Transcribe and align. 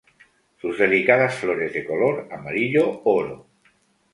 Sus 0.59 0.79
delicadas 0.79 1.35
flores 1.35 1.73
de 1.73 1.85
color 1.85 2.27
amarillo 2.31 3.03
oro. 3.03 3.45